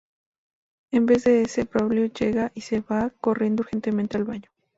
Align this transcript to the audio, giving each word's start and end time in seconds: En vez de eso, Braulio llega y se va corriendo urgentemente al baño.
En 0.89 1.05
vez 1.05 1.25
de 1.25 1.43
eso, 1.43 1.61
Braulio 1.71 2.07
llega 2.07 2.51
y 2.55 2.61
se 2.61 2.79
va 2.81 3.11
corriendo 3.11 3.61
urgentemente 3.61 4.17
al 4.17 4.23
baño. 4.23 4.49